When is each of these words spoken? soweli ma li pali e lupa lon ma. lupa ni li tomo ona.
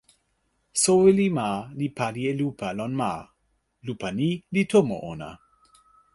soweli 0.81 1.27
ma 1.37 1.47
li 1.77 1.87
pali 1.97 2.21
e 2.29 2.31
lupa 2.39 2.67
lon 2.77 2.93
ma. 3.01 3.11
lupa 3.85 4.07
ni 4.17 4.29
li 4.53 4.61
tomo 4.71 4.97
ona. 5.11 5.29